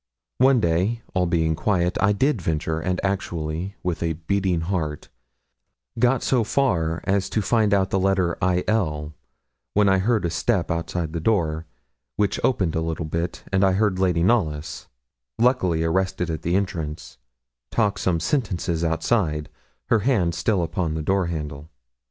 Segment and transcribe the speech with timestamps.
[0.39, 5.09] One day, all being quiet, I did venture, and actually, with a beating heart,
[5.99, 9.13] got so far as to find out the letter 'Il,'
[9.75, 11.67] when I heard a step outside the door,
[12.15, 14.87] which opened a little bit, and I heard Lady Knollys,
[15.37, 17.19] luckily arrested at the entrance,
[17.69, 19.49] talk some sentences outside,
[19.89, 21.69] her hand still upon the door handle.